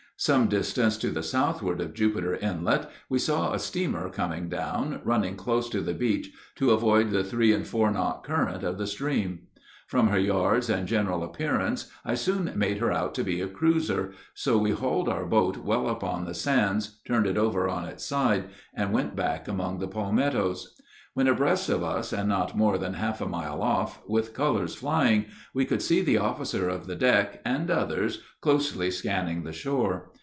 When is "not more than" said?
22.29-22.93